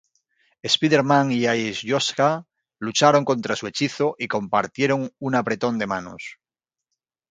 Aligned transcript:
Spider-Man 0.75 1.31
y 1.31 1.45
Alyosha 1.45 2.47
lucharon 2.79 3.23
contra 3.23 3.55
su 3.55 3.67
hechizo 3.67 4.15
y 4.17 4.27
compartieron 4.27 5.11
un 5.19 5.35
apretón 5.35 5.77
de 5.77 5.85
manos. 5.85 6.39